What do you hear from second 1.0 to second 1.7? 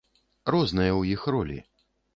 іх ролі.